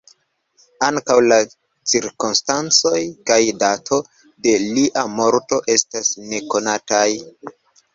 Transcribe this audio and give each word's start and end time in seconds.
Ankaŭ 0.87 1.17
la 1.31 1.37
cirkonstancoj 1.91 3.03
kaj 3.29 3.39
dato 3.67 4.03
de 4.49 4.59
lia 4.67 5.09
morto 5.23 5.65
estas 5.79 6.15
nekonataj. 6.37 7.09